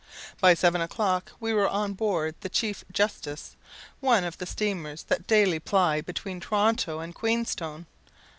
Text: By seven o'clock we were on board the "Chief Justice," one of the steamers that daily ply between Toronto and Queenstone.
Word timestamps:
By 0.39 0.55
seven 0.55 0.81
o'clock 0.81 1.31
we 1.39 1.53
were 1.53 1.67
on 1.69 1.93
board 1.93 2.33
the 2.39 2.49
"Chief 2.49 2.83
Justice," 2.91 3.55
one 3.99 4.23
of 4.23 4.39
the 4.39 4.47
steamers 4.47 5.03
that 5.03 5.27
daily 5.27 5.59
ply 5.59 6.01
between 6.01 6.39
Toronto 6.39 6.99
and 7.01 7.13
Queenstone. 7.13 7.85